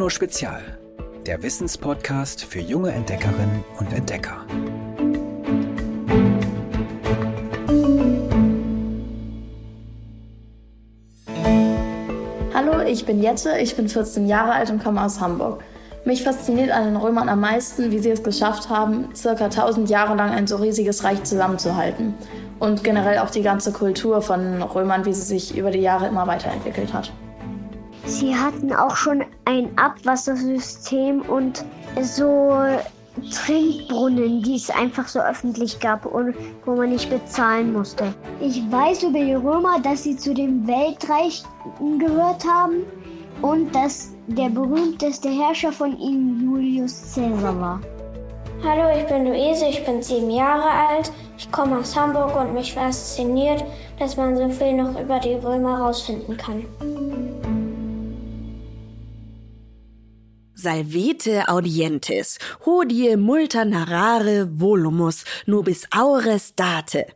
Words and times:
Bruno 0.00 0.08
Spezial, 0.08 0.62
der 1.26 1.42
Wissenspodcast 1.42 2.46
für 2.46 2.60
junge 2.60 2.90
Entdeckerinnen 2.90 3.62
und 3.78 3.92
Entdecker. 3.92 4.46
Hallo, 12.54 12.80
ich 12.86 13.04
bin 13.04 13.22
Jette, 13.22 13.58
ich 13.58 13.76
bin 13.76 13.90
14 13.90 14.26
Jahre 14.26 14.52
alt 14.52 14.70
und 14.70 14.82
komme 14.82 15.04
aus 15.04 15.20
Hamburg. 15.20 15.62
Mich 16.06 16.22
fasziniert 16.24 16.70
an 16.70 16.86
den 16.86 16.96
Römern 16.96 17.28
am 17.28 17.40
meisten, 17.40 17.90
wie 17.90 17.98
sie 17.98 18.10
es 18.10 18.22
geschafft 18.22 18.70
haben, 18.70 19.14
circa 19.14 19.44
1000 19.44 19.90
Jahre 19.90 20.16
lang 20.16 20.30
ein 20.30 20.46
so 20.46 20.56
riesiges 20.56 21.04
Reich 21.04 21.24
zusammenzuhalten. 21.24 22.14
Und 22.58 22.84
generell 22.84 23.18
auch 23.18 23.28
die 23.28 23.42
ganze 23.42 23.70
Kultur 23.70 24.22
von 24.22 24.62
Römern, 24.62 25.04
wie 25.04 25.12
sie 25.12 25.20
sich 25.20 25.58
über 25.58 25.70
die 25.70 25.80
Jahre 25.80 26.06
immer 26.06 26.26
weiterentwickelt 26.26 26.94
hat. 26.94 27.12
Sie 28.10 28.34
hatten 28.34 28.72
auch 28.72 28.96
schon 28.96 29.24
ein 29.44 29.70
Abwassersystem 29.78 31.22
und 31.22 31.64
so 32.02 32.52
Trinkbrunnen, 33.30 34.42
die 34.42 34.56
es 34.56 34.68
einfach 34.68 35.06
so 35.06 35.20
öffentlich 35.20 35.78
gab 35.78 36.04
und 36.06 36.34
wo 36.64 36.74
man 36.74 36.90
nicht 36.90 37.08
bezahlen 37.08 37.72
musste. 37.72 38.12
Ich 38.40 38.60
weiß 38.68 39.04
über 39.04 39.20
die 39.20 39.34
Römer, 39.34 39.78
dass 39.80 40.02
sie 40.02 40.16
zu 40.16 40.34
dem 40.34 40.66
Weltreich 40.66 41.44
gehört 42.00 42.44
haben 42.44 42.82
und 43.42 43.72
dass 43.76 44.12
der 44.26 44.48
berühmteste 44.48 45.28
Herrscher 45.28 45.70
von 45.70 45.96
ihnen 45.96 46.42
Julius 46.42 47.14
Caesar 47.14 47.60
war. 47.60 47.80
Hallo, 48.64 48.88
ich 48.98 49.06
bin 49.06 49.26
Luise, 49.26 49.66
ich 49.66 49.84
bin 49.86 50.02
sieben 50.02 50.32
Jahre 50.32 50.68
alt. 50.68 51.12
Ich 51.38 51.50
komme 51.52 51.78
aus 51.78 51.96
Hamburg 51.96 52.34
und 52.36 52.54
mich 52.54 52.74
fasziniert, 52.74 53.64
dass 54.00 54.16
man 54.16 54.36
so 54.36 54.48
viel 54.48 54.72
noch 54.72 55.00
über 55.00 55.20
die 55.20 55.34
Römer 55.34 55.78
herausfinden 55.78 56.36
kann. 56.36 56.66
Salvete 60.60 61.48
audientes, 61.48 62.38
hodie 62.66 63.16
multa 63.16 63.64
narrare 63.64 64.60
volumus, 64.60 65.24
nobis 65.46 65.86
aures 65.90 66.54
date. 66.54 67.06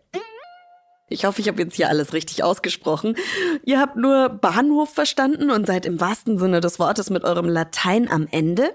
Ich 1.11 1.27
hoffe, 1.27 1.43
ich 1.43 1.49
habe 1.49 1.61
jetzt 1.63 1.77
hier 1.77 1.91
alles 1.91 2.15
richtig 2.15 2.43
ausgesprochen. 2.43 3.17
Ihr 3.65 3.79
habt 3.79 3.97
nur 3.97 4.31
Bahnhof 4.31 4.95
verstanden 4.95 5.51
und 5.51 5.67
seid 5.67 5.85
im 5.85 6.01
wahrsten 6.01 6.39
Sinne 6.39 6.61
des 6.61 6.79
Wortes 6.79 7.11
mit 7.11 7.25
eurem 7.25 7.49
Latein 7.49 8.11
am 8.11 8.27
Ende. 8.31 8.75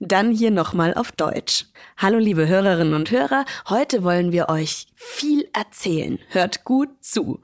Dann 0.00 0.32
hier 0.32 0.50
nochmal 0.50 0.94
auf 0.94 1.12
Deutsch. 1.12 1.66
Hallo 1.96 2.18
liebe 2.18 2.48
Hörerinnen 2.48 2.94
und 2.94 3.12
Hörer, 3.12 3.44
heute 3.68 4.02
wollen 4.02 4.32
wir 4.32 4.48
euch 4.48 4.88
viel 4.96 5.48
erzählen. 5.52 6.18
Hört 6.30 6.64
gut 6.64 6.88
zu. 7.00 7.38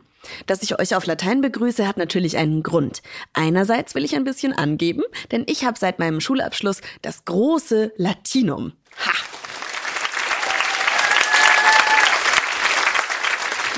Dass 0.46 0.62
ich 0.62 0.78
euch 0.78 0.94
auf 0.94 1.06
Latein 1.06 1.40
begrüße, 1.40 1.86
hat 1.86 1.96
natürlich 1.96 2.36
einen 2.36 2.62
Grund. 2.62 3.02
Einerseits 3.32 3.94
will 3.94 4.04
ich 4.04 4.14
ein 4.16 4.24
bisschen 4.24 4.52
angeben, 4.52 5.02
denn 5.32 5.44
ich 5.46 5.64
habe 5.64 5.78
seit 5.78 5.98
meinem 5.98 6.20
Schulabschluss 6.20 6.80
das 7.02 7.24
große 7.24 7.92
Latinum. 7.96 8.72
Ha! 9.04 9.12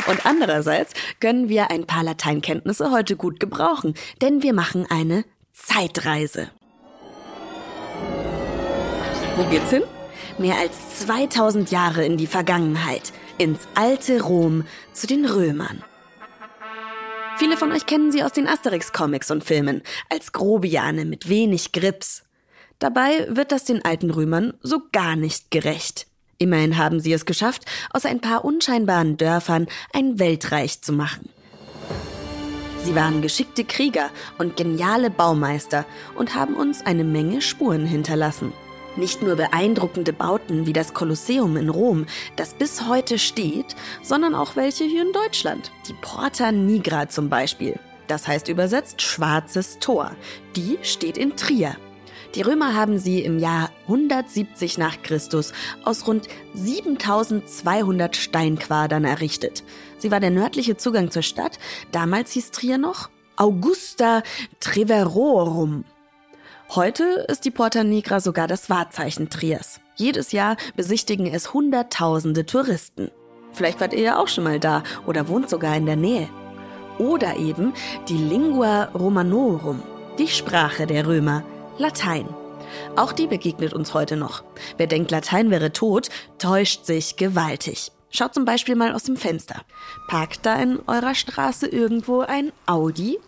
Und 0.08 0.24
andererseits 0.24 0.94
können 1.20 1.50
wir 1.50 1.70
ein 1.70 1.86
paar 1.86 2.02
Lateinkenntnisse 2.02 2.90
heute 2.90 3.14
gut 3.14 3.40
gebrauchen, 3.40 3.94
denn 4.22 4.42
wir 4.42 4.54
machen 4.54 4.86
eine 4.88 5.24
Zeitreise. 5.52 6.50
Wo 9.36 9.44
geht's 9.44 9.70
hin? 9.70 9.82
Mehr 10.38 10.56
als 10.56 11.06
2000 11.06 11.70
Jahre 11.70 12.04
in 12.04 12.16
die 12.16 12.26
Vergangenheit, 12.26 13.12
ins 13.36 13.68
alte 13.74 14.22
Rom 14.22 14.64
zu 14.92 15.06
den 15.06 15.26
Römern. 15.26 15.84
Viele 17.38 17.56
von 17.56 17.70
euch 17.70 17.86
kennen 17.86 18.10
sie 18.10 18.24
aus 18.24 18.32
den 18.32 18.48
Asterix-Comics 18.48 19.30
und 19.30 19.44
Filmen 19.44 19.82
als 20.10 20.32
Grobiane 20.32 21.04
mit 21.04 21.28
wenig 21.28 21.70
Grips. 21.70 22.24
Dabei 22.80 23.28
wird 23.28 23.52
das 23.52 23.64
den 23.64 23.84
alten 23.84 24.10
Römern 24.10 24.54
so 24.60 24.82
gar 24.90 25.14
nicht 25.14 25.52
gerecht. 25.52 26.08
Immerhin 26.38 26.78
haben 26.78 26.98
sie 26.98 27.12
es 27.12 27.26
geschafft, 27.26 27.64
aus 27.90 28.04
ein 28.06 28.20
paar 28.20 28.44
unscheinbaren 28.44 29.16
Dörfern 29.18 29.68
ein 29.92 30.18
Weltreich 30.18 30.82
zu 30.82 30.92
machen. 30.92 31.28
Sie 32.82 32.96
waren 32.96 33.22
geschickte 33.22 33.64
Krieger 33.64 34.10
und 34.38 34.56
geniale 34.56 35.08
Baumeister 35.08 35.84
und 36.16 36.34
haben 36.34 36.54
uns 36.54 36.84
eine 36.84 37.04
Menge 37.04 37.40
Spuren 37.40 37.86
hinterlassen. 37.86 38.52
Nicht 38.98 39.22
nur 39.22 39.36
beeindruckende 39.36 40.12
Bauten 40.12 40.66
wie 40.66 40.72
das 40.72 40.92
Kolosseum 40.92 41.56
in 41.56 41.68
Rom, 41.68 42.06
das 42.34 42.54
bis 42.54 42.88
heute 42.88 43.20
steht, 43.20 43.76
sondern 44.02 44.34
auch 44.34 44.56
welche 44.56 44.82
hier 44.82 45.02
in 45.02 45.12
Deutschland. 45.12 45.70
Die 45.86 45.92
Porta 45.92 46.50
Nigra 46.50 47.08
zum 47.08 47.28
Beispiel. 47.28 47.78
Das 48.08 48.26
heißt 48.26 48.48
übersetzt 48.48 49.00
Schwarzes 49.00 49.78
Tor. 49.78 50.16
Die 50.56 50.78
steht 50.82 51.16
in 51.16 51.36
Trier. 51.36 51.76
Die 52.34 52.42
Römer 52.42 52.74
haben 52.74 52.98
sie 52.98 53.20
im 53.22 53.38
Jahr 53.38 53.70
170 53.86 54.78
nach 54.78 55.00
Christus 55.00 55.52
aus 55.84 56.08
rund 56.08 56.26
7200 56.54 58.16
Steinquadern 58.16 59.04
errichtet. 59.04 59.62
Sie 59.98 60.10
war 60.10 60.18
der 60.18 60.30
nördliche 60.30 60.76
Zugang 60.76 61.12
zur 61.12 61.22
Stadt. 61.22 61.60
Damals 61.92 62.32
hieß 62.32 62.50
Trier 62.50 62.78
noch 62.78 63.10
Augusta 63.36 64.24
Treverorum. 64.58 65.84
Heute 66.74 67.24
ist 67.28 67.46
die 67.46 67.50
Porta 67.50 67.82
Nigra 67.82 68.20
sogar 68.20 68.46
das 68.46 68.68
Wahrzeichen 68.68 69.30
Triers. 69.30 69.80
Jedes 69.96 70.32
Jahr 70.32 70.58
besichtigen 70.76 71.26
es 71.26 71.54
Hunderttausende 71.54 72.44
Touristen. 72.44 73.10
Vielleicht 73.54 73.80
wart 73.80 73.94
ihr 73.94 74.02
ja 74.02 74.18
auch 74.18 74.28
schon 74.28 74.44
mal 74.44 74.60
da 74.60 74.82
oder 75.06 75.28
wohnt 75.28 75.48
sogar 75.48 75.74
in 75.78 75.86
der 75.86 75.96
Nähe. 75.96 76.28
Oder 76.98 77.36
eben 77.36 77.72
die 78.10 78.18
Lingua 78.18 78.90
Romanorum, 78.92 79.82
die 80.18 80.28
Sprache 80.28 80.86
der 80.86 81.06
Römer. 81.06 81.42
Latein. 81.78 82.28
Auch 82.96 83.12
die 83.12 83.28
begegnet 83.28 83.72
uns 83.72 83.94
heute 83.94 84.18
noch. 84.18 84.44
Wer 84.76 84.88
denkt, 84.88 85.10
Latein 85.10 85.50
wäre 85.50 85.72
tot, 85.72 86.10
täuscht 86.36 86.84
sich 86.84 87.16
gewaltig. 87.16 87.92
Schaut 88.10 88.34
zum 88.34 88.44
Beispiel 88.44 88.74
mal 88.74 88.92
aus 88.92 89.04
dem 89.04 89.16
Fenster. 89.16 89.62
Parkt 90.06 90.44
da 90.44 90.56
in 90.56 90.80
eurer 90.86 91.14
Straße 91.14 91.66
irgendwo 91.66 92.20
ein 92.20 92.52
Audi? 92.66 93.18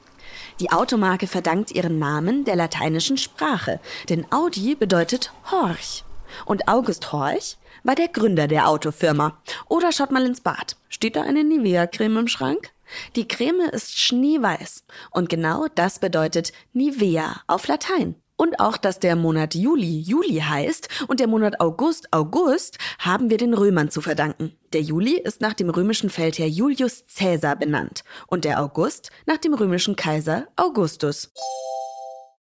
Die 0.60 0.70
Automarke 0.70 1.26
verdankt 1.26 1.72
ihren 1.72 1.98
Namen 1.98 2.44
der 2.44 2.54
lateinischen 2.54 3.16
Sprache, 3.16 3.80
denn 4.10 4.30
Audi 4.30 4.74
bedeutet 4.74 5.32
Horch. 5.50 6.04
Und 6.44 6.68
August 6.68 7.12
Horch 7.12 7.56
war 7.82 7.94
der 7.94 8.08
Gründer 8.08 8.46
der 8.46 8.68
Autofirma. 8.68 9.40
Oder 9.68 9.90
schaut 9.90 10.10
mal 10.10 10.26
ins 10.26 10.42
Bad. 10.42 10.76
Steht 10.90 11.16
da 11.16 11.22
eine 11.22 11.44
Nivea-Creme 11.44 12.18
im 12.18 12.28
Schrank? 12.28 12.72
Die 13.16 13.26
Creme 13.26 13.70
ist 13.72 13.98
schneeweiß. 13.98 14.84
Und 15.10 15.30
genau 15.30 15.66
das 15.74 15.98
bedeutet 15.98 16.52
Nivea 16.74 17.40
auf 17.46 17.66
Latein. 17.66 18.16
Und 18.40 18.58
auch, 18.58 18.78
dass 18.78 18.98
der 18.98 19.16
Monat 19.16 19.54
Juli 19.54 20.00
Juli 20.00 20.40
heißt 20.40 20.88
und 21.08 21.20
der 21.20 21.26
Monat 21.26 21.60
August 21.60 22.10
August 22.10 22.78
haben 22.98 23.28
wir 23.28 23.36
den 23.36 23.52
Römern 23.52 23.90
zu 23.90 24.00
verdanken. 24.00 24.56
Der 24.72 24.80
Juli 24.80 25.20
ist 25.20 25.42
nach 25.42 25.52
dem 25.52 25.68
römischen 25.68 26.08
Feldherr 26.08 26.46
Julius 26.46 27.04
Caesar 27.14 27.56
benannt 27.56 28.02
und 28.28 28.46
der 28.46 28.62
August 28.62 29.10
nach 29.26 29.36
dem 29.36 29.52
römischen 29.52 29.94
Kaiser 29.94 30.48
Augustus. 30.56 31.30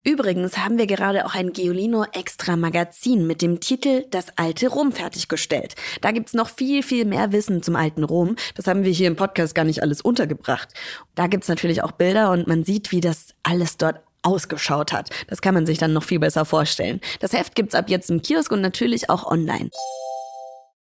Übrigens 0.04 0.58
haben 0.58 0.80
wir 0.80 0.88
gerade 0.88 1.28
auch 1.28 1.36
ein 1.36 1.54
Geolino 1.54 2.06
Extra 2.12 2.56
Magazin 2.56 3.28
mit 3.28 3.44
dem 3.44 3.60
Titel 3.60 4.08
Das 4.10 4.36
alte 4.36 4.70
Rom 4.70 4.94
fertiggestellt. 4.94 5.76
Da 6.02 6.10
gibt's 6.10 6.34
noch 6.34 6.50
viel, 6.50 6.82
viel 6.82 7.06
mehr 7.06 7.32
Wissen 7.32 7.62
zum 7.62 7.76
alten 7.76 8.04
Rom. 8.04 8.36
Das 8.56 8.66
haben 8.66 8.84
wir 8.84 8.92
hier 8.92 9.08
im 9.08 9.16
Podcast 9.16 9.54
gar 9.54 9.64
nicht 9.64 9.84
alles 9.84 10.02
untergebracht. 10.02 10.70
Da 11.14 11.28
gibt's 11.28 11.50
natürlich 11.50 11.84
auch 11.84 11.92
Bilder 11.92 12.32
und 12.32 12.48
man 12.48 12.64
sieht, 12.64 12.92
wie 12.92 13.00
das 13.00 13.36
alles 13.44 13.78
dort 13.78 14.02
ausgeschaut 14.24 14.94
hat. 14.94 15.10
Das 15.28 15.42
kann 15.42 15.54
man 15.54 15.66
sich 15.66 15.78
dann 15.78 15.94
noch 15.94 16.04
viel 16.04 16.20
besser 16.20 16.46
vorstellen. 16.46 17.02
Das 17.20 17.34
Heft 17.34 17.56
gibt's 17.56 17.76
ab 17.76 17.90
jetzt 17.90 18.10
im 18.10 18.22
Kiosk 18.22 18.52
und 18.52 18.62
natürlich 18.62 19.10
auch 19.10 19.26
online. 19.26 19.70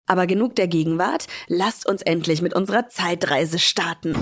Aber 0.06 0.26
genug 0.26 0.56
der 0.56 0.68
Gegenwart, 0.68 1.26
lasst 1.46 1.86
uns 1.88 2.02
endlich 2.02 2.42
mit 2.42 2.54
unserer 2.54 2.88
Zeitreise 2.88 3.58
starten. 3.58 4.16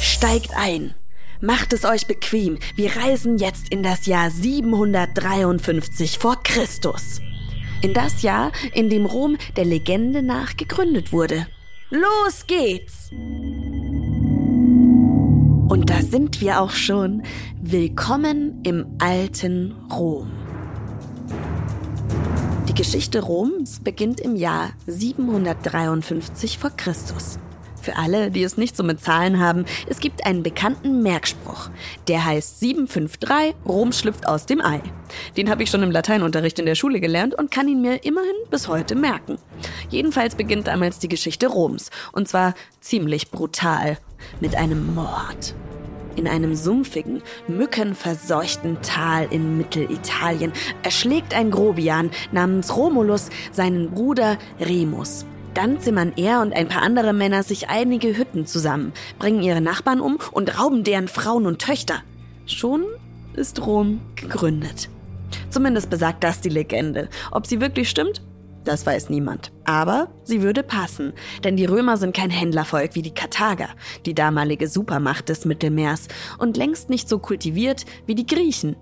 Steigt 0.00 0.54
ein. 0.56 0.94
Macht 1.40 1.72
es 1.72 1.84
euch 1.84 2.06
bequem. 2.06 2.58
Wir 2.74 2.96
reisen 2.96 3.38
jetzt 3.38 3.68
in 3.70 3.82
das 3.82 4.06
Jahr 4.06 4.30
753 4.30 6.18
vor 6.18 6.42
Christus. 6.42 7.20
In 7.82 7.92
das 7.92 8.22
Jahr, 8.22 8.50
in 8.72 8.88
dem 8.88 9.04
Rom 9.04 9.36
der 9.56 9.64
Legende 9.64 10.22
nach 10.22 10.56
gegründet 10.56 11.12
wurde. 11.12 11.46
Los 11.90 12.46
geht's! 12.46 13.10
Und 15.68 15.88
da 15.88 16.02
sind 16.02 16.40
wir 16.42 16.60
auch 16.60 16.70
schon. 16.70 17.22
Willkommen 17.60 18.60
im 18.64 18.86
alten 18.98 19.74
Rom. 19.90 20.30
Die 22.68 22.74
Geschichte 22.74 23.22
Roms 23.22 23.80
beginnt 23.80 24.20
im 24.20 24.36
Jahr 24.36 24.72
753 24.86 26.58
vor 26.58 26.70
Christus. 26.70 27.38
Für 27.84 27.96
alle, 27.96 28.30
die 28.30 28.42
es 28.42 28.56
nicht 28.56 28.78
so 28.78 28.82
mit 28.82 29.02
Zahlen 29.02 29.38
haben, 29.38 29.66
es 29.86 30.00
gibt 30.00 30.24
einen 30.24 30.42
bekannten 30.42 31.02
Merkspruch. 31.02 31.68
Der 32.08 32.24
heißt 32.24 32.58
753, 32.60 33.54
Rom 33.66 33.92
schlüpft 33.92 34.26
aus 34.26 34.46
dem 34.46 34.64
Ei. 34.64 34.80
Den 35.36 35.50
habe 35.50 35.62
ich 35.62 35.68
schon 35.68 35.82
im 35.82 35.90
Lateinunterricht 35.90 36.58
in 36.58 36.64
der 36.64 36.76
Schule 36.76 36.98
gelernt 36.98 37.34
und 37.34 37.50
kann 37.50 37.68
ihn 37.68 37.82
mir 37.82 38.02
immerhin 38.02 38.32
bis 38.50 38.68
heute 38.68 38.94
merken. 38.94 39.36
Jedenfalls 39.90 40.34
beginnt 40.34 40.66
damals 40.66 40.98
die 40.98 41.08
Geschichte 41.08 41.46
Roms. 41.46 41.90
Und 42.12 42.26
zwar 42.26 42.54
ziemlich 42.80 43.30
brutal. 43.30 43.98
Mit 44.40 44.56
einem 44.56 44.94
Mord. 44.94 45.54
In 46.16 46.26
einem 46.26 46.54
sumpfigen, 46.54 47.20
mückenverseuchten 47.48 48.80
Tal 48.80 49.28
in 49.30 49.58
Mittelitalien 49.58 50.54
erschlägt 50.82 51.34
ein 51.34 51.50
Grobian 51.50 52.10
namens 52.32 52.74
Romulus 52.74 53.28
seinen 53.52 53.90
Bruder 53.90 54.38
Remus. 54.58 55.26
Dann 55.54 55.80
zimmern 55.80 56.12
er 56.16 56.40
und 56.40 56.52
ein 56.52 56.68
paar 56.68 56.82
andere 56.82 57.12
Männer 57.12 57.44
sich 57.44 57.68
einige 57.68 58.16
Hütten 58.16 58.44
zusammen, 58.44 58.92
bringen 59.18 59.42
ihre 59.42 59.60
Nachbarn 59.60 60.00
um 60.00 60.18
und 60.32 60.58
rauben 60.58 60.82
deren 60.82 61.08
Frauen 61.08 61.46
und 61.46 61.60
Töchter. 61.60 62.02
Schon 62.46 62.84
ist 63.34 63.64
Rom 63.64 64.00
gegründet. 64.16 64.88
Zumindest 65.50 65.90
besagt 65.90 66.24
das 66.24 66.40
die 66.40 66.48
Legende. 66.48 67.08
Ob 67.30 67.46
sie 67.46 67.60
wirklich 67.60 67.88
stimmt, 67.88 68.22
das 68.64 68.84
weiß 68.84 69.10
niemand. 69.10 69.52
Aber 69.64 70.08
sie 70.24 70.42
würde 70.42 70.62
passen, 70.62 71.12
denn 71.44 71.56
die 71.56 71.66
Römer 71.66 71.96
sind 71.96 72.16
kein 72.16 72.30
Händlervolk 72.30 72.94
wie 72.94 73.02
die 73.02 73.14
Karthager, 73.14 73.68
die 74.06 74.14
damalige 74.14 74.68
Supermacht 74.68 75.28
des 75.28 75.44
Mittelmeers, 75.44 76.08
und 76.38 76.56
längst 76.56 76.90
nicht 76.90 77.08
so 77.08 77.18
kultiviert 77.18 77.84
wie 78.06 78.14
die 78.14 78.26
Griechen. 78.26 78.76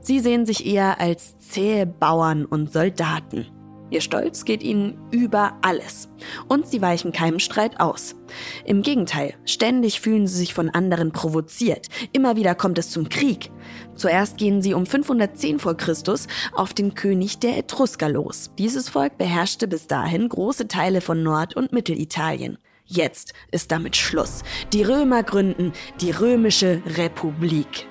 Sie 0.00 0.20
sehen 0.20 0.46
sich 0.46 0.66
eher 0.66 1.00
als 1.00 1.38
zähe 1.38 1.86
Bauern 1.86 2.44
und 2.44 2.72
Soldaten. 2.72 3.46
Ihr 3.92 4.00
Stolz 4.00 4.46
geht 4.46 4.62
ihnen 4.62 4.98
über 5.10 5.58
alles. 5.60 6.08
Und 6.48 6.66
sie 6.66 6.80
weichen 6.80 7.12
keinem 7.12 7.38
Streit 7.38 7.78
aus. 7.78 8.16
Im 8.64 8.80
Gegenteil, 8.80 9.34
ständig 9.44 10.00
fühlen 10.00 10.26
sie 10.26 10.38
sich 10.38 10.54
von 10.54 10.70
anderen 10.70 11.12
provoziert. 11.12 11.88
Immer 12.12 12.36
wieder 12.36 12.54
kommt 12.54 12.78
es 12.78 12.90
zum 12.90 13.10
Krieg. 13.10 13.50
Zuerst 13.94 14.38
gehen 14.38 14.62
sie 14.62 14.72
um 14.72 14.86
510 14.86 15.58
vor 15.58 15.76
Christus 15.76 16.26
auf 16.54 16.72
den 16.72 16.94
König 16.94 17.38
der 17.38 17.58
Etrusker 17.58 18.08
los. 18.08 18.50
Dieses 18.58 18.88
Volk 18.88 19.18
beherrschte 19.18 19.68
bis 19.68 19.86
dahin 19.86 20.28
große 20.28 20.68
Teile 20.68 21.02
von 21.02 21.22
Nord- 21.22 21.54
und 21.54 21.72
Mittelitalien. 21.72 22.56
Jetzt 22.86 23.34
ist 23.50 23.70
damit 23.70 23.96
Schluss. 23.96 24.42
Die 24.72 24.82
Römer 24.82 25.22
gründen 25.22 25.72
die 26.00 26.10
Römische 26.10 26.82
Republik. 26.96 27.86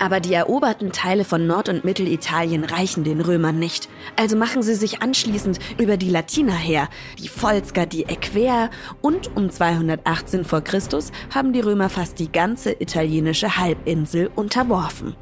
Aber 0.00 0.18
die 0.18 0.32
eroberten 0.32 0.92
Teile 0.92 1.24
von 1.26 1.46
Nord- 1.46 1.68
und 1.68 1.84
Mittelitalien 1.84 2.64
reichen 2.64 3.04
den 3.04 3.20
Römern 3.20 3.58
nicht. 3.58 3.90
Also 4.16 4.34
machen 4.34 4.62
sie 4.62 4.74
sich 4.74 5.02
anschließend 5.02 5.58
über 5.78 5.98
die 5.98 6.08
Latiner 6.08 6.54
her, 6.54 6.88
die 7.18 7.28
Volsker, 7.28 7.84
die 7.84 8.04
Äquer 8.04 8.70
und 9.02 9.36
um 9.36 9.50
218 9.50 10.46
vor 10.46 10.62
Christus 10.62 11.12
haben 11.34 11.52
die 11.52 11.60
Römer 11.60 11.90
fast 11.90 12.18
die 12.18 12.32
ganze 12.32 12.72
italienische 12.72 13.58
Halbinsel 13.58 14.30
unterworfen. 14.34 15.16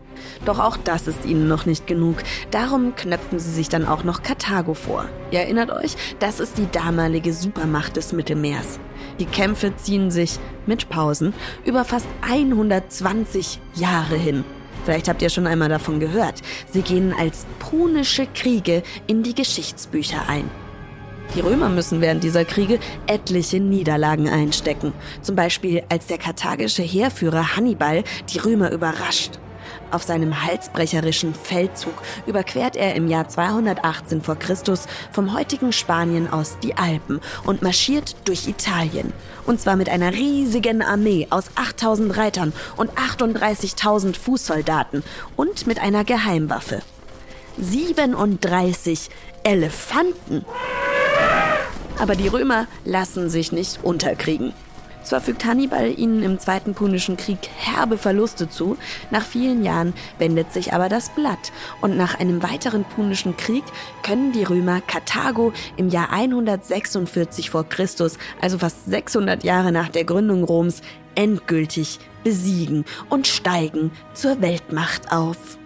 Doch 0.44 0.60
auch 0.60 0.76
das 0.76 1.08
ist 1.08 1.26
ihnen 1.26 1.48
noch 1.48 1.66
nicht 1.66 1.88
genug. 1.88 2.18
Darum 2.52 2.94
knöpfen 2.94 3.40
sie 3.40 3.50
sich 3.50 3.68
dann 3.68 3.86
auch 3.86 4.04
noch 4.04 4.22
Karthago 4.22 4.74
vor. 4.74 5.06
Ihr 5.32 5.40
erinnert 5.40 5.70
euch, 5.70 5.96
das 6.20 6.38
ist 6.38 6.56
die 6.56 6.70
damalige 6.70 7.32
Supermacht 7.32 7.96
des 7.96 8.12
Mittelmeers. 8.12 8.78
Die 9.18 9.26
Kämpfe 9.26 9.74
ziehen 9.76 10.12
sich, 10.12 10.38
mit 10.66 10.88
Pausen, 10.88 11.34
über 11.64 11.84
fast 11.84 12.06
120 12.22 13.60
Jahre 13.74 14.16
hin. 14.16 14.44
Vielleicht 14.88 15.08
habt 15.08 15.20
ihr 15.20 15.28
schon 15.28 15.46
einmal 15.46 15.68
davon 15.68 16.00
gehört. 16.00 16.40
Sie 16.72 16.80
gehen 16.80 17.12
als 17.12 17.44
punische 17.58 18.26
Kriege 18.26 18.82
in 19.06 19.22
die 19.22 19.34
Geschichtsbücher 19.34 20.30
ein. 20.30 20.50
Die 21.34 21.40
Römer 21.40 21.68
müssen 21.68 22.00
während 22.00 22.24
dieser 22.24 22.46
Kriege 22.46 22.78
etliche 23.06 23.60
Niederlagen 23.60 24.30
einstecken. 24.30 24.94
Zum 25.20 25.36
Beispiel 25.36 25.82
als 25.90 26.06
der 26.06 26.16
karthagische 26.16 26.82
Heerführer 26.82 27.54
Hannibal 27.54 28.02
die 28.30 28.38
Römer 28.38 28.72
überrascht. 28.72 29.38
Auf 29.90 30.02
seinem 30.02 30.44
halsbrecherischen 30.44 31.34
Feldzug 31.34 31.94
überquert 32.26 32.76
er 32.76 32.94
im 32.94 33.08
Jahr 33.08 33.28
218 33.28 34.22
vor 34.22 34.36
Christus 34.36 34.86
vom 35.12 35.32
heutigen 35.32 35.72
Spanien 35.72 36.30
aus 36.30 36.58
die 36.62 36.76
Alpen 36.76 37.20
und 37.44 37.62
marschiert 37.62 38.16
durch 38.24 38.48
Italien. 38.48 39.12
Und 39.46 39.60
zwar 39.60 39.76
mit 39.76 39.88
einer 39.88 40.12
riesigen 40.12 40.82
Armee 40.82 41.26
aus 41.30 41.46
8000 41.54 42.16
Reitern 42.16 42.52
und 42.76 42.90
38.000 42.92 44.18
Fußsoldaten 44.18 45.02
und 45.36 45.66
mit 45.66 45.80
einer 45.80 46.04
Geheimwaffe. 46.04 46.82
37 47.58 49.08
Elefanten. 49.42 50.44
Aber 51.98 52.14
die 52.14 52.28
Römer 52.28 52.66
lassen 52.84 53.30
sich 53.30 53.52
nicht 53.52 53.80
unterkriegen. 53.82 54.52
Zwar 55.08 55.22
fügt 55.22 55.46
Hannibal 55.46 55.98
ihnen 55.98 56.22
im 56.22 56.38
Zweiten 56.38 56.74
Punischen 56.74 57.16
Krieg 57.16 57.38
herbe 57.56 57.96
Verluste 57.96 58.50
zu, 58.50 58.76
nach 59.10 59.24
vielen 59.24 59.64
Jahren 59.64 59.94
wendet 60.18 60.52
sich 60.52 60.74
aber 60.74 60.90
das 60.90 61.08
Blatt 61.08 61.50
und 61.80 61.96
nach 61.96 62.20
einem 62.20 62.42
weiteren 62.42 62.84
Punischen 62.84 63.34
Krieg 63.34 63.64
können 64.02 64.32
die 64.32 64.44
Römer 64.44 64.82
Karthago 64.82 65.54
im 65.78 65.88
Jahr 65.88 66.12
146 66.12 67.48
vor 67.48 67.64
Christus, 67.66 68.18
also 68.42 68.58
fast 68.58 68.84
600 68.84 69.44
Jahre 69.44 69.72
nach 69.72 69.88
der 69.88 70.04
Gründung 70.04 70.44
Roms, 70.44 70.82
endgültig 71.14 72.00
besiegen 72.22 72.84
und 73.08 73.26
steigen 73.26 73.90
zur 74.12 74.42
Weltmacht 74.42 75.10
auf. 75.10 75.57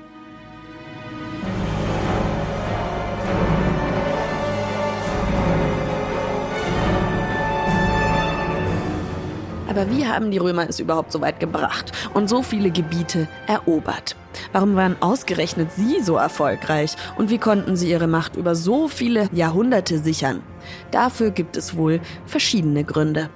Aber 9.73 9.91
wie 9.91 10.07
haben 10.07 10.31
die 10.31 10.37
Römer 10.37 10.69
es 10.69 10.81
überhaupt 10.81 11.13
so 11.13 11.23
weit 11.23 11.41
gebracht 11.41 11.93
und 12.13 12.29
so 12.29 12.43
viele 12.43 12.71
Gebiete 12.71 13.27
erobert? 13.47 14.17
Warum 14.53 14.77
waren 14.77 15.01
ausgerechnet 15.01 15.73
sie 15.73 16.03
so 16.03 16.17
erfolgreich 16.17 16.95
und 17.17 17.31
wie 17.31 17.39
konnten 17.39 17.75
sie 17.75 17.91
ihre 17.91 18.07
Macht 18.07 18.37
über 18.37 18.55
so 18.55 18.87
viele 18.87 19.31
Jahrhunderte 19.33 19.99
sichern? 19.99 20.43
Dafür 20.91 21.31
gibt 21.31 21.57
es 21.57 21.75
wohl 21.75 22.03
verschiedene 22.27 22.85
Gründe. 22.85 23.31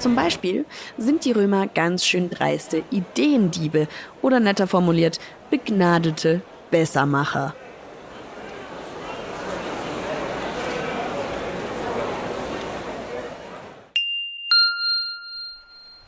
Zum 0.00 0.14
Beispiel 0.14 0.66
sind 0.98 1.24
die 1.24 1.32
Römer 1.32 1.66
ganz 1.66 2.04
schön 2.04 2.28
dreiste 2.28 2.82
Ideendiebe 2.90 3.88
oder 4.20 4.38
netter 4.38 4.66
formuliert 4.66 5.18
begnadete 5.48 6.42
Bessermacher. 6.70 7.54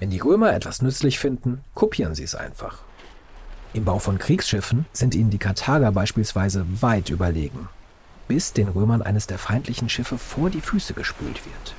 Wenn 0.03 0.11
die 0.11 0.19
Römer 0.19 0.53
etwas 0.53 0.83
nützlich 0.83 1.21
finden, 1.21 1.63
kopieren 1.77 2.17
sie 2.17 2.25
es 2.25 2.35
einfach. 2.35 2.79
Im 3.73 3.85
Bau 3.85 4.01
von 4.01 4.19
Kriegsschiffen 4.19 4.85
sind 4.93 5.15
ihnen 5.15 5.31
die 5.31 5.39
Karthager 5.39 5.93
beispielsweise 5.93 6.67
weit 6.81 7.09
überlegen, 7.09 7.69
bis 8.27 8.53
den 8.53 8.67
Römern 8.67 9.03
eines 9.03 9.29
der 9.29 9.39
feindlichen 9.39 9.89
Schiffe 9.89 10.19
vor 10.19 10.51
die 10.51 10.61
Füße 10.61 10.95
gespült 10.95 11.47
wird. 11.47 11.75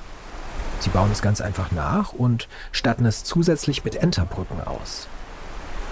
Sie 0.80 0.88
bauen 0.88 1.10
es 1.12 1.20
ganz 1.20 1.42
einfach 1.42 1.70
nach 1.70 2.14
und 2.14 2.48
statten 2.72 3.04
es 3.04 3.24
zusätzlich 3.24 3.84
mit 3.84 3.96
Enterbrücken 3.96 4.62
aus. 4.62 5.06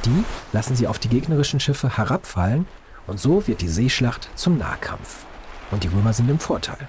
Die 0.07 0.25
lassen 0.55 0.75
sie 0.75 0.87
auf 0.87 0.99
die 0.99 1.11
gegnerischen 1.11 1.61
Schiffe 1.61 1.99
herabfallen 1.99 2.67
und 3.07 3.21
so 3.21 3.47
wird 3.47 3.61
die 3.61 3.69
Seeschlacht 3.69 4.31
zum 4.37 4.57
Nahkampf. 4.57 5.27
Und 5.71 5.85
die 5.85 5.89
Römer 5.89 6.15
sind 6.15 6.31
im 6.31 6.39
Vorteil. 6.39 6.89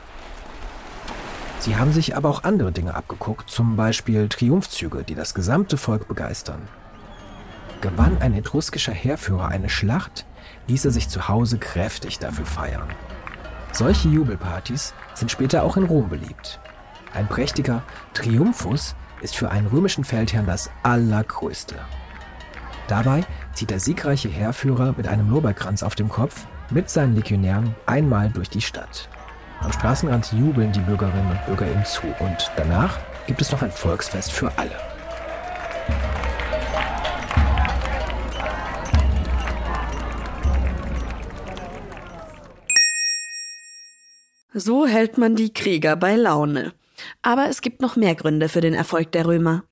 Sie 1.63 1.77
haben 1.77 1.93
sich 1.93 2.17
aber 2.17 2.27
auch 2.27 2.43
andere 2.43 2.73
Dinge 2.73 2.93
abgeguckt, 2.93 3.49
zum 3.49 3.77
Beispiel 3.77 4.27
Triumphzüge, 4.27 5.05
die 5.05 5.15
das 5.15 5.33
gesamte 5.33 5.77
Volk 5.77 6.09
begeistern. 6.09 6.67
Gewann 7.79 8.17
ein 8.17 8.33
etruskischer 8.33 8.91
Heerführer 8.91 9.47
eine 9.47 9.69
Schlacht, 9.69 10.25
ließ 10.67 10.83
er 10.83 10.91
sich 10.91 11.07
zu 11.07 11.29
Hause 11.29 11.59
kräftig 11.59 12.19
dafür 12.19 12.45
feiern. 12.45 12.89
Solche 13.71 14.09
Jubelpartys 14.09 14.93
sind 15.13 15.31
später 15.31 15.63
auch 15.63 15.77
in 15.77 15.85
Rom 15.85 16.09
beliebt. 16.09 16.59
Ein 17.13 17.29
prächtiger 17.29 17.83
Triumphus 18.13 18.93
ist 19.21 19.37
für 19.37 19.49
einen 19.49 19.67
römischen 19.67 20.03
Feldherrn 20.03 20.45
das 20.45 20.69
Allergrößte. 20.83 21.75
Dabei 22.89 23.23
zieht 23.53 23.69
der 23.69 23.79
siegreiche 23.79 24.27
Heerführer 24.27 24.95
mit 24.97 25.07
einem 25.07 25.29
Lorbeerkranz 25.29 25.81
auf 25.81 25.95
dem 25.95 26.09
Kopf 26.09 26.45
mit 26.71 26.89
seinen 26.89 27.15
Legionären 27.15 27.73
einmal 27.85 28.29
durch 28.31 28.49
die 28.49 28.59
Stadt. 28.59 29.07
Am 29.63 29.71
Straßenrand 29.71 30.33
jubeln 30.33 30.73
die 30.73 30.81
Bürgerinnen 30.81 31.31
und 31.31 31.45
Bürger 31.45 31.71
ihm 31.71 31.85
zu 31.85 32.07
und 32.19 32.51
danach 32.57 32.99
gibt 33.27 33.41
es 33.41 33.51
noch 33.51 33.61
ein 33.61 33.71
Volksfest 33.71 34.31
für 34.31 34.51
alle. 34.57 34.75
So 44.53 44.85
hält 44.85 45.17
man 45.17 45.35
die 45.35 45.53
Krieger 45.53 45.95
bei 45.95 46.15
Laune. 46.15 46.73
Aber 47.21 47.49
es 47.49 47.61
gibt 47.61 47.81
noch 47.81 47.95
mehr 47.95 48.15
Gründe 48.15 48.49
für 48.49 48.61
den 48.61 48.73
Erfolg 48.73 49.11
der 49.13 49.25
Römer. 49.25 49.63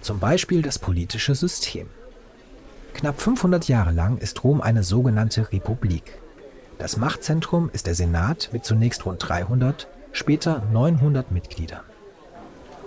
Zum 0.00 0.18
Beispiel 0.18 0.62
das 0.62 0.78
politische 0.78 1.34
System. 1.34 1.88
Knapp 2.92 3.20
500 3.20 3.68
Jahre 3.68 3.92
lang 3.92 4.18
ist 4.18 4.42
Rom 4.44 4.60
eine 4.60 4.82
sogenannte 4.82 5.50
Republik. 5.52 6.21
Das 6.82 6.96
Machtzentrum 6.96 7.70
ist 7.72 7.86
der 7.86 7.94
Senat 7.94 8.48
mit 8.50 8.64
zunächst 8.64 9.06
rund 9.06 9.28
300, 9.28 9.86
später 10.10 10.64
900 10.72 11.30
Mitgliedern. 11.30 11.84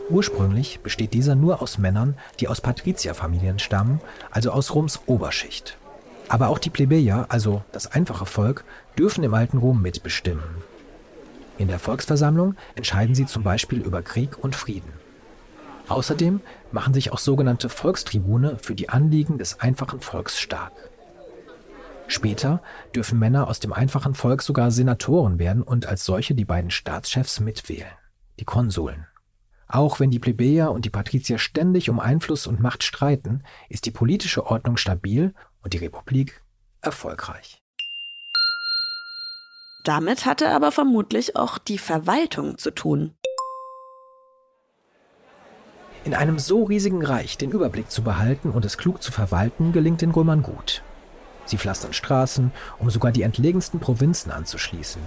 Ursprünglich 0.10 0.82
besteht 0.82 1.14
dieser 1.14 1.34
nur 1.34 1.62
aus 1.62 1.78
Männern, 1.78 2.18
die 2.42 2.50
aus 2.50 2.60
Patrizierfamilien 2.60 3.58
stammen, 3.58 4.02
also 4.32 4.52
aus 4.52 4.76
Roms 4.76 5.00
Oberschicht. 5.06 5.78
Aber 6.28 6.50
auch 6.50 6.60
die 6.60 6.72
Plebejer, 6.72 7.28
also 7.30 7.64
das 7.72 7.90
einfache 7.90 8.26
Volk, 8.26 8.66
dürfen 9.00 9.24
im 9.24 9.34
alten 9.34 9.60
Rom 9.60 9.82
mitbestimmen. 9.82 10.44
In 11.58 11.70
der 11.70 11.80
Volksversammlung 11.80 12.56
entscheiden 12.76 13.16
sie 13.16 13.26
zum 13.26 13.44
Beispiel 13.44 13.80
über 13.80 14.02
Krieg 14.02 14.44
und 14.44 14.58
Frieden. 14.58 14.92
Außerdem 15.88 16.42
machen 16.74 16.94
sich 16.94 17.14
auch 17.14 17.20
sogenannte 17.20 17.70
Volkstribune 17.70 18.58
für 18.62 18.76
die 18.76 18.90
Anliegen 18.90 19.38
des 19.38 19.62
einfachen 19.62 20.02
Volks 20.02 20.38
stark. 20.38 20.74
Später 22.08 22.62
dürfen 22.96 23.20
Männer 23.20 23.48
aus 23.48 23.60
dem 23.60 23.74
einfachen 23.74 24.14
Volk 24.14 24.42
sogar 24.42 24.72
Senatoren 24.72 25.40
werden 25.40 25.64
und 25.64 25.88
als 25.88 26.06
solche 26.06 26.36
die 26.36 26.46
beiden 26.46 26.72
Staatschefs 26.72 27.40
mitwählen, 27.40 27.92
die 28.40 28.46
Konsuln. 28.46 29.08
Auch 29.68 30.00
wenn 30.00 30.12
die 30.12 30.20
Plebejer 30.20 30.72
und 30.72 30.86
die 30.86 30.92
Patrizier 30.92 31.40
ständig 31.40 31.90
um 31.90 32.00
Einfluss 32.00 32.46
und 32.46 32.60
Macht 32.60 32.84
streiten, 32.84 33.44
ist 33.70 33.86
die 33.86 33.92
politische 33.92 34.46
Ordnung 34.46 34.78
stabil 34.78 35.34
und 35.64 35.74
die 35.74 35.80
Republik 35.80 36.44
erfolgreich. 36.82 37.62
Damit 39.84 40.26
hatte 40.26 40.50
aber 40.50 40.72
vermutlich 40.72 41.36
auch 41.36 41.58
die 41.58 41.78
Verwaltung 41.78 42.58
zu 42.58 42.72
tun. 42.72 43.16
In 46.04 46.14
einem 46.14 46.38
so 46.38 46.64
riesigen 46.64 47.04
Reich 47.04 47.38
den 47.38 47.52
Überblick 47.52 47.90
zu 47.90 48.04
behalten 48.04 48.52
und 48.52 48.64
es 48.64 48.78
klug 48.78 49.02
zu 49.02 49.12
verwalten, 49.12 49.74
gelingt 49.74 50.02
den 50.02 50.12
Römern 50.12 50.44
gut. 50.44 50.84
Sie 51.46 51.58
pflastern 51.58 51.94
Straßen, 51.94 52.52
um 52.80 52.90
sogar 52.90 53.12
die 53.12 53.24
entlegensten 53.24 53.80
Provinzen 53.80 54.32
anzuschließen. 54.32 55.02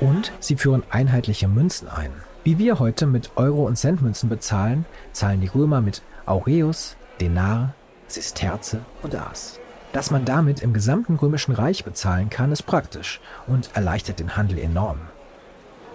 Und 0.00 0.32
sie 0.40 0.56
führen 0.56 0.82
einheitliche 0.90 1.48
Münzen 1.48 1.88
ein. 1.88 2.12
Wie 2.42 2.58
wir 2.58 2.78
heute 2.78 3.06
mit 3.06 3.32
Euro- 3.36 3.66
und 3.66 3.76
Centmünzen 3.76 4.30
bezahlen, 4.30 4.86
zahlen 5.12 5.42
die 5.42 5.48
Römer 5.48 5.82
mit 5.82 6.02
Aureus, 6.24 6.96
Denar, 7.20 7.74
Sisterze 8.08 8.80
und 9.02 9.14
As. 9.14 9.60
Dass 9.92 10.10
man 10.10 10.24
damit 10.24 10.60
im 10.60 10.72
gesamten 10.72 11.16
römischen 11.16 11.52
Reich 11.52 11.84
bezahlen 11.84 12.30
kann, 12.30 12.52
ist 12.52 12.62
praktisch 12.62 13.20
und 13.46 13.70
erleichtert 13.74 14.20
den 14.20 14.36
Handel 14.36 14.58
enorm. 14.58 15.00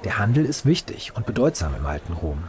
Der 0.04 0.20
Handel 0.20 0.46
ist 0.46 0.66
wichtig 0.66 1.14
und 1.16 1.26
bedeutsam 1.26 1.74
im 1.76 1.86
alten 1.86 2.14
Rom. 2.14 2.44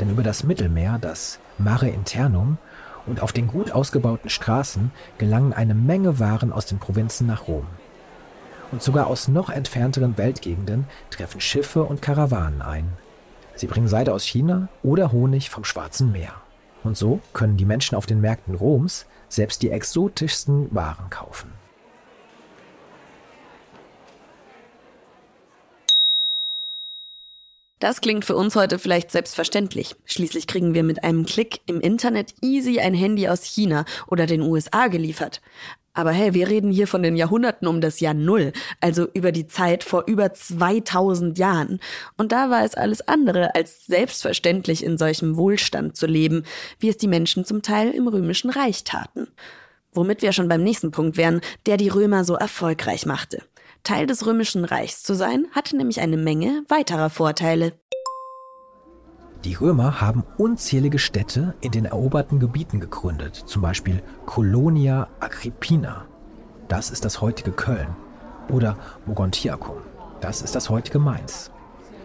Denn 0.00 0.10
über 0.10 0.22
das 0.22 0.44
Mittelmeer, 0.44 0.98
das 1.00 1.38
Mare 1.56 1.88
Internum, 1.88 2.58
und 3.06 3.20
auf 3.20 3.32
den 3.32 3.46
gut 3.46 3.72
ausgebauten 3.72 4.30
Straßen 4.30 4.90
gelangen 5.18 5.52
eine 5.52 5.74
Menge 5.74 6.18
Waren 6.18 6.52
aus 6.52 6.66
den 6.66 6.78
Provinzen 6.78 7.26
nach 7.26 7.48
Rom. 7.48 7.66
Und 8.72 8.82
sogar 8.82 9.06
aus 9.06 9.28
noch 9.28 9.50
entfernteren 9.50 10.18
Weltgegenden 10.18 10.86
treffen 11.10 11.40
Schiffe 11.40 11.84
und 11.84 12.02
Karawanen 12.02 12.62
ein. 12.62 12.92
Sie 13.54 13.66
bringen 13.66 13.88
Seide 13.88 14.12
aus 14.12 14.24
China 14.24 14.68
oder 14.82 15.12
Honig 15.12 15.50
vom 15.50 15.64
Schwarzen 15.64 16.10
Meer. 16.10 16.32
Und 16.82 16.96
so 16.96 17.20
können 17.32 17.56
die 17.56 17.64
Menschen 17.64 17.96
auf 17.96 18.06
den 18.06 18.20
Märkten 18.20 18.54
Roms 18.54 19.06
selbst 19.28 19.62
die 19.62 19.70
exotischsten 19.70 20.74
Waren 20.74 21.08
kaufen. 21.10 21.52
Das 27.84 28.00
klingt 28.00 28.24
für 28.24 28.34
uns 28.34 28.56
heute 28.56 28.78
vielleicht 28.78 29.10
selbstverständlich. 29.10 29.94
Schließlich 30.06 30.46
kriegen 30.46 30.72
wir 30.72 30.82
mit 30.82 31.04
einem 31.04 31.26
Klick 31.26 31.60
im 31.66 31.82
Internet 31.82 32.32
easy 32.40 32.80
ein 32.80 32.94
Handy 32.94 33.28
aus 33.28 33.44
China 33.44 33.84
oder 34.06 34.24
den 34.24 34.40
USA 34.40 34.86
geliefert. 34.86 35.42
Aber 35.92 36.10
hey, 36.10 36.32
wir 36.32 36.48
reden 36.48 36.72
hier 36.72 36.86
von 36.86 37.02
den 37.02 37.14
Jahrhunderten 37.14 37.68
um 37.68 37.82
das 37.82 38.00
Jahr 38.00 38.14
Null, 38.14 38.54
also 38.80 39.06
über 39.12 39.32
die 39.32 39.48
Zeit 39.48 39.84
vor 39.84 40.04
über 40.06 40.32
2000 40.32 41.36
Jahren. 41.36 41.78
Und 42.16 42.32
da 42.32 42.48
war 42.48 42.64
es 42.64 42.74
alles 42.74 43.06
andere 43.06 43.54
als 43.54 43.84
selbstverständlich 43.84 44.82
in 44.82 44.96
solchem 44.96 45.36
Wohlstand 45.36 45.94
zu 45.94 46.06
leben, 46.06 46.44
wie 46.78 46.88
es 46.88 46.96
die 46.96 47.06
Menschen 47.06 47.44
zum 47.44 47.60
Teil 47.60 47.90
im 47.90 48.08
römischen 48.08 48.48
Reich 48.48 48.84
taten. 48.84 49.28
Womit 49.92 50.22
wir 50.22 50.32
schon 50.32 50.48
beim 50.48 50.64
nächsten 50.64 50.90
Punkt 50.90 51.18
wären, 51.18 51.42
der 51.66 51.76
die 51.76 51.90
Römer 51.90 52.24
so 52.24 52.34
erfolgreich 52.34 53.04
machte. 53.04 53.42
Teil 53.84 54.06
des 54.06 54.24
Römischen 54.24 54.64
Reichs 54.64 55.02
zu 55.02 55.14
sein, 55.14 55.46
hatte 55.52 55.76
nämlich 55.76 56.00
eine 56.00 56.16
Menge 56.16 56.64
weiterer 56.68 57.10
Vorteile. 57.10 57.74
Die 59.44 59.54
Römer 59.54 60.00
haben 60.00 60.24
unzählige 60.38 60.98
Städte 60.98 61.54
in 61.60 61.70
den 61.70 61.84
eroberten 61.84 62.40
Gebieten 62.40 62.80
gegründet, 62.80 63.36
zum 63.36 63.60
Beispiel 63.60 64.02
Colonia 64.24 65.08
Agrippina, 65.20 66.06
das 66.66 66.88
ist 66.88 67.04
das 67.04 67.20
heutige 67.20 67.52
Köln, 67.52 67.94
oder 68.48 68.78
Mogontiacum, 69.04 69.76
das 70.22 70.40
ist 70.40 70.54
das 70.54 70.70
heutige 70.70 70.98
Mainz. 70.98 71.50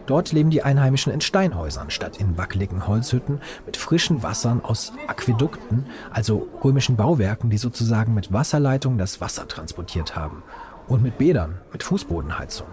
Dort 0.06 0.34
leben 0.34 0.50
die 0.50 0.64
Einheimischen 0.64 1.14
in 1.14 1.22
Steinhäusern 1.22 1.92
statt 1.92 2.18
in 2.18 2.38
wackeligen 2.38 2.88
Holzhütten 2.88 3.40
mit 3.66 3.78
frischen 3.78 4.22
Wassern 4.22 4.60
aus 4.62 4.92
Aquädukten, 5.08 5.86
also 6.12 6.50
römischen 6.62 6.98
Bauwerken, 6.98 7.50
die 7.50 7.60
sozusagen 7.60 8.16
mit 8.16 8.34
Wasserleitungen 8.34 8.98
das 8.98 9.22
Wasser 9.22 9.48
transportiert 9.48 10.18
haben 10.18 10.44
und 10.90 11.04
mit 11.04 11.18
Bädern, 11.18 11.60
mit 11.72 11.84
Fußbodenheizung. 11.84 12.68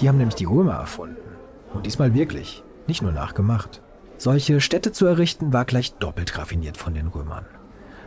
Die 0.00 0.08
haben 0.08 0.18
nämlich 0.18 0.34
die 0.34 0.46
Römer 0.46 0.74
erfunden. 0.74 1.16
Und 1.72 1.86
diesmal 1.86 2.14
wirklich, 2.14 2.64
nicht 2.88 3.02
nur 3.02 3.12
nachgemacht. 3.12 3.82
Solche 4.16 4.60
Städte 4.60 4.92
zu 4.92 5.06
errichten 5.06 5.52
war 5.52 5.64
gleich 5.64 5.94
doppelt 5.94 6.36
raffiniert 6.36 6.76
von 6.76 6.94
den 6.94 7.06
Römern. 7.06 7.44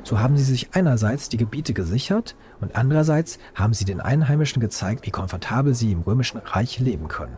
So 0.03 0.20
haben 0.20 0.36
sie 0.36 0.43
sich 0.43 0.70
einerseits 0.74 1.29
die 1.29 1.38
Gebiete 1.38 1.74
gesichert 1.74 2.36
und 2.60 2.75
andererseits 2.75 3.39
haben 3.55 3.74
sie 3.74 3.86
den 3.86 4.01
Einheimischen 4.01 4.60
gezeigt, 4.60 5.05
wie 5.05 5.12
komfortabel 5.12 5.74
sie 5.74 5.93
im 5.93 6.01
römischen 6.01 6.39
Reich 6.39 6.79
leben 6.79 7.08
können. 7.08 7.38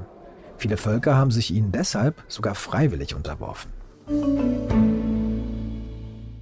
Viele 0.58 0.78
Völker 0.78 1.16
haben 1.16 1.32
sich 1.32 1.54
ihnen 1.54 1.72
deshalb 1.72 2.24
sogar 2.28 2.56
freiwillig 2.56 3.14
unterworfen. 3.14 3.72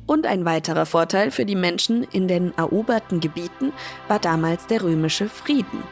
Und 0.05 0.25
ein 0.25 0.43
weiterer 0.43 0.86
Vorteil 0.86 1.31
für 1.31 1.45
die 1.45 1.55
Menschen 1.55 2.03
in 2.03 2.27
den 2.27 2.53
eroberten 2.57 3.19
Gebieten 3.19 3.72
war 4.07 4.19
damals 4.19 4.67
der 4.67 4.83
römische 4.83 5.29
Frieden, 5.29 5.83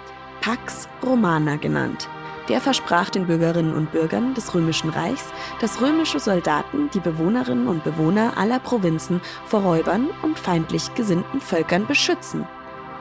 Pax 0.42 0.90
Romana 1.02 1.56
genannt. 1.56 2.10
Der 2.50 2.60
versprach 2.60 3.10
den 3.10 3.28
Bürgerinnen 3.28 3.74
und 3.74 3.92
Bürgern 3.92 4.34
des 4.34 4.54
römischen 4.54 4.90
Reichs, 4.90 5.26
dass 5.62 5.80
römische 5.80 6.20
Soldaten 6.20 6.90
die 6.94 7.00
Bewohnerinnen 7.00 7.68
und 7.68 7.84
Bewohner 7.84 8.34
aller 8.38 8.60
Provinzen 8.60 9.22
vor 9.46 9.62
Räubern 9.62 10.10
und 10.24 10.38
feindlich 10.38 10.94
gesinnten 10.96 11.40
Völkern 11.40 11.88
beschützen. 11.88 12.46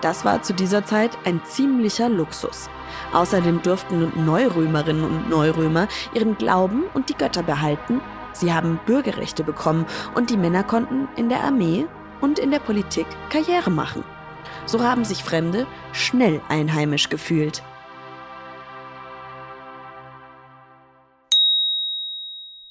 Das 0.03 0.25
war 0.25 0.43
zu 0.43 0.55
dieser 0.55 0.85
Zeit 0.85 1.11
ein 1.25 1.41
ziemlicher 1.45 2.09
Luxus. 2.09 2.71
Außerdem 3.13 3.63
durften 3.63 4.13
Neurömerinnen 4.25 5.05
und 5.05 5.29
Neurömer 5.29 5.89
ihren 6.15 6.39
Glauben 6.39 6.85
und 6.95 7.09
die 7.09 7.15
Götter 7.15 7.43
behalten 7.43 8.01
Sie 8.33 8.53
haben 8.53 8.81
Bürgerrechte 8.87 9.45
bekommen 9.45 9.87
und 10.15 10.31
die 10.31 10.37
Männer 10.37 10.65
konnten 10.65 11.09
in 11.17 11.29
der 11.29 11.43
Armee 11.43 11.87
und 12.21 12.39
in 12.39 12.51
der 12.51 12.61
Politik 12.61 13.07
Karriere 13.31 13.71
machen. 13.71 14.05
So 14.67 14.83
haben 14.83 15.05
sich 15.05 15.25
Fremde 15.25 15.67
schnell 15.93 16.41
einheimisch 16.49 17.09
gefühlt. 17.09 17.63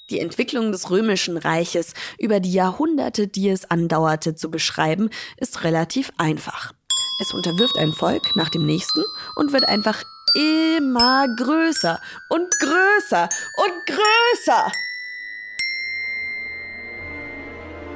Die 0.10 0.20
Entwicklung 0.20 0.72
des 0.72 0.90
römischen 0.90 1.38
Reiches 1.38 1.94
über 2.18 2.40
die 2.40 2.52
Jahrhunderte, 2.52 3.28
die 3.28 3.50
es 3.50 3.70
andauerte, 3.70 4.36
zu 4.36 4.50
beschreiben, 4.50 5.10
ist 5.38 5.64
relativ 5.64 6.12
einfach. 6.18 6.74
Es 7.22 7.34
unterwirft 7.34 7.78
ein 7.78 7.92
Volk 7.92 8.36
nach 8.36 8.50
dem 8.50 8.66
nächsten 8.66 9.04
und 9.36 9.54
wird 9.54 9.68
einfach 9.68 10.04
immer 10.34 11.28
größer 11.36 12.00
und 12.30 12.50
größer 12.60 13.30
und 13.58 13.86
größer. 13.86 14.72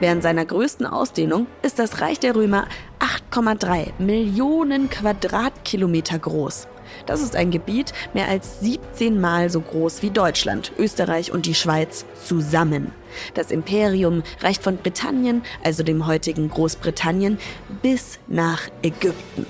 Während 0.04 0.22
seiner 0.22 0.46
größten 0.46 0.86
Ausdehnung 0.86 1.48
ist 1.62 1.80
das 1.80 2.02
Reich 2.02 2.20
der 2.20 2.36
Römer 2.36 2.68
8,3 3.32 3.94
Millionen 4.00 4.90
Quadratkilometer 4.90 6.20
groß. 6.20 6.68
Das 7.06 7.22
ist 7.22 7.38
ein 7.38 7.52
Gebiet 7.52 7.94
mehr 8.14 8.28
als 8.28 8.60
17 8.60 9.22
Mal 9.22 9.50
so 9.50 9.62
groß 9.62 10.02
wie 10.02 10.10
Deutschland, 10.10 10.74
Österreich 10.78 11.32
und 11.32 11.46
die 11.46 11.56
Schweiz 11.56 12.06
zusammen. 12.22 12.92
Das 13.34 13.50
Imperium 13.50 14.24
reicht 14.42 14.62
von 14.62 14.76
Britannien, 14.76 15.42
also 15.64 15.84
dem 15.84 16.06
heutigen 16.06 16.50
Großbritannien, 16.50 17.38
bis 17.82 18.20
nach 18.28 18.64
Ägypten. 18.82 19.46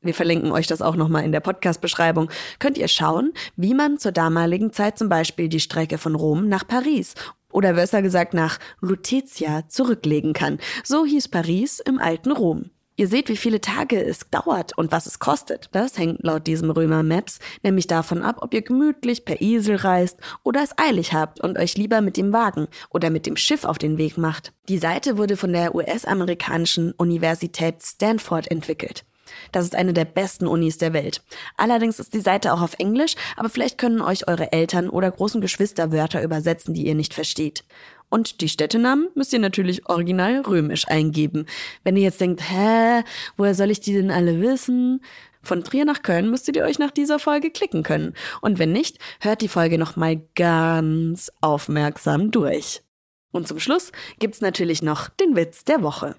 wir 0.00 0.14
verlinken 0.14 0.52
euch 0.52 0.66
das 0.66 0.82
auch 0.82 0.96
nochmal 0.96 1.24
in 1.24 1.32
der 1.32 1.40
Podcast-Beschreibung, 1.40 2.30
könnt 2.58 2.78
ihr 2.78 2.88
schauen, 2.88 3.32
wie 3.56 3.74
man 3.74 3.98
zur 3.98 4.12
damaligen 4.12 4.72
Zeit 4.72 4.98
zum 4.98 5.08
Beispiel 5.08 5.48
die 5.48 5.60
Strecke 5.60 5.98
von 5.98 6.14
Rom 6.14 6.48
nach 6.48 6.66
Paris 6.66 7.14
oder 7.50 7.72
besser 7.72 8.02
gesagt 8.02 8.34
nach 8.34 8.58
Lutetia 8.80 9.68
zurücklegen 9.68 10.34
kann. 10.34 10.58
So 10.84 11.04
hieß 11.04 11.28
Paris 11.28 11.80
im 11.80 11.98
alten 11.98 12.32
Rom. 12.32 12.70
Ihr 12.98 13.06
seht, 13.06 13.28
wie 13.28 13.36
viele 13.36 13.60
Tage 13.60 14.04
es 14.04 14.28
dauert 14.28 14.76
und 14.76 14.90
was 14.90 15.06
es 15.06 15.20
kostet. 15.20 15.68
Das 15.70 15.96
hängt 15.96 16.24
laut 16.24 16.48
diesem 16.48 16.68
Römer 16.68 17.04
Maps 17.04 17.38
nämlich 17.62 17.86
davon 17.86 18.22
ab, 18.22 18.38
ob 18.40 18.52
ihr 18.52 18.62
gemütlich 18.62 19.24
per 19.24 19.40
Esel 19.40 19.76
reist 19.76 20.18
oder 20.42 20.64
es 20.64 20.76
eilig 20.76 21.12
habt 21.12 21.40
und 21.40 21.58
euch 21.58 21.76
lieber 21.76 22.00
mit 22.00 22.16
dem 22.16 22.32
Wagen 22.32 22.66
oder 22.90 23.10
mit 23.10 23.26
dem 23.26 23.36
Schiff 23.36 23.64
auf 23.64 23.78
den 23.78 23.98
Weg 23.98 24.18
macht. 24.18 24.52
Die 24.68 24.78
Seite 24.78 25.16
wurde 25.16 25.36
von 25.36 25.52
der 25.52 25.76
US-amerikanischen 25.76 26.90
Universität 26.90 27.84
Stanford 27.84 28.50
entwickelt. 28.50 29.04
Das 29.52 29.64
ist 29.64 29.74
eine 29.74 29.92
der 29.92 30.04
besten 30.04 30.46
Unis 30.46 30.78
der 30.78 30.92
Welt. 30.92 31.22
Allerdings 31.56 31.98
ist 31.98 32.14
die 32.14 32.20
Seite 32.20 32.52
auch 32.52 32.62
auf 32.62 32.78
Englisch, 32.78 33.14
aber 33.36 33.48
vielleicht 33.48 33.78
können 33.78 34.00
euch 34.00 34.28
eure 34.28 34.52
Eltern 34.52 34.88
oder 34.88 35.10
großen 35.10 35.40
Geschwister 35.40 35.92
Wörter 35.92 36.22
übersetzen, 36.22 36.74
die 36.74 36.86
ihr 36.86 36.94
nicht 36.94 37.14
versteht. 37.14 37.64
Und 38.10 38.40
die 38.40 38.48
Städtenamen 38.48 39.08
müsst 39.14 39.32
ihr 39.32 39.38
natürlich 39.38 39.88
original 39.88 40.40
römisch 40.40 40.88
eingeben. 40.88 41.46
Wenn 41.84 41.96
ihr 41.96 42.04
jetzt 42.04 42.20
denkt, 42.20 42.42
hä, 42.48 43.02
woher 43.36 43.54
soll 43.54 43.70
ich 43.70 43.80
die 43.80 43.92
denn 43.92 44.10
alle 44.10 44.40
wissen? 44.40 45.02
Von 45.42 45.62
Trier 45.62 45.84
nach 45.84 46.02
Köln 46.02 46.30
müsstet 46.30 46.56
ihr 46.56 46.64
euch 46.64 46.78
nach 46.78 46.90
dieser 46.90 47.18
Folge 47.18 47.50
klicken 47.50 47.82
können. 47.82 48.14
Und 48.40 48.58
wenn 48.58 48.72
nicht, 48.72 48.98
hört 49.20 49.42
die 49.42 49.48
Folge 49.48 49.78
nochmal 49.78 50.22
ganz 50.34 51.30
aufmerksam 51.40 52.30
durch. 52.30 52.82
Und 53.30 53.46
zum 53.46 53.60
Schluss 53.60 53.92
gibt's 54.18 54.40
natürlich 54.40 54.82
noch 54.82 55.08
den 55.10 55.36
Witz 55.36 55.64
der 55.64 55.82
Woche. 55.82 56.16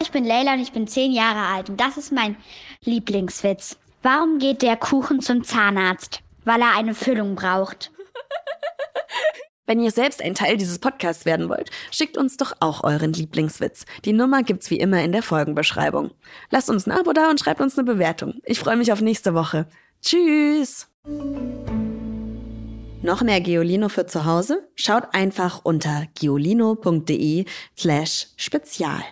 Ich 0.00 0.12
bin 0.12 0.24
Leila 0.24 0.54
und 0.54 0.60
ich 0.60 0.70
bin 0.70 0.86
zehn 0.86 1.10
Jahre 1.12 1.52
alt 1.52 1.68
und 1.68 1.80
das 1.80 1.96
ist 1.96 2.12
mein 2.12 2.36
Lieblingswitz. 2.84 3.76
Warum 4.02 4.38
geht 4.38 4.62
der 4.62 4.76
Kuchen 4.76 5.20
zum 5.20 5.42
Zahnarzt? 5.42 6.20
Weil 6.44 6.60
er 6.60 6.76
eine 6.76 6.94
Füllung 6.94 7.34
braucht. 7.34 7.90
Wenn 9.66 9.80
ihr 9.80 9.90
selbst 9.90 10.22
ein 10.22 10.34
Teil 10.34 10.56
dieses 10.56 10.78
Podcasts 10.78 11.24
werden 11.24 11.48
wollt, 11.48 11.70
schickt 11.90 12.16
uns 12.16 12.36
doch 12.36 12.52
auch 12.60 12.84
euren 12.84 13.12
Lieblingswitz. 13.12 13.86
Die 14.04 14.12
Nummer 14.12 14.44
gibt's 14.44 14.70
wie 14.70 14.78
immer 14.78 15.02
in 15.02 15.10
der 15.10 15.24
Folgenbeschreibung. 15.24 16.12
Lasst 16.50 16.70
uns 16.70 16.86
ein 16.86 16.92
Abo 16.92 17.12
da 17.12 17.28
und 17.28 17.40
schreibt 17.40 17.60
uns 17.60 17.76
eine 17.76 17.92
Bewertung. 17.92 18.34
Ich 18.44 18.60
freue 18.60 18.76
mich 18.76 18.92
auf 18.92 19.00
nächste 19.00 19.34
Woche. 19.34 19.66
Tschüss! 20.00 20.86
Noch 23.02 23.22
mehr 23.22 23.40
Geolino 23.40 23.88
für 23.88 24.06
zu 24.06 24.24
Hause? 24.24 24.68
Schaut 24.76 25.12
einfach 25.12 25.64
unter 25.64 26.06
geolino.de 26.14 27.46
slash 27.76 28.28
spezial. 28.36 29.02